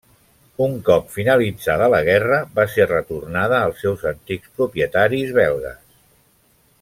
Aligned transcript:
Un 0.67 0.71
cop 0.87 1.11
finalitzada 1.17 1.89
la 1.95 1.99
guerra 2.07 2.39
va 2.57 2.65
ser 2.77 2.89
retornada 2.93 3.61
als 3.67 3.85
seus 3.85 4.07
antics 4.15 4.55
propietaris 4.61 5.35
belgues. 5.41 5.81